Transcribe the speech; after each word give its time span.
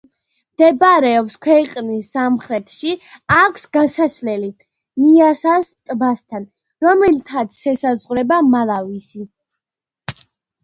მდებარეობს 0.51 1.33
ქვეყნის 1.45 2.07
სამხრეთში, 2.13 2.93
აქვს 3.35 3.67
გასასვლელი 3.77 4.49
ნიასას 5.03 5.69
ტბასთან, 5.91 6.47
რომლითაც 6.87 7.59
ესაზღვრება 7.73 8.39
მალავის. 8.47 9.11